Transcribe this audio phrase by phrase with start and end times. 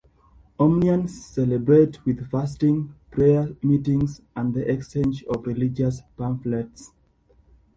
[0.59, 6.91] Omnians celebrate with fasting, prayer meetings, and the exchange of religious pamphlets.